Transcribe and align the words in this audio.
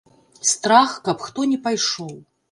Страх, 0.51 0.95
каб 1.07 1.21
хто 1.25 1.45
не 1.51 1.59
пайшоў. 1.67 2.15